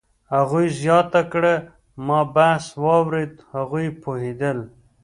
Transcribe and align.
هغې 0.35 0.65
زیاته 0.81 1.21
کړه: 1.31 1.53
"ما 2.05 2.19
بحث 2.35 2.65
واورېد، 2.83 3.33
هغوی 3.55 3.87
پوهېدل 4.01 4.57